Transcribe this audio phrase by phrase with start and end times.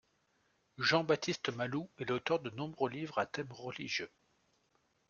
[0.79, 4.09] Jean-Baptiste Malou est l’auteur de nombreux livres à thème religieux.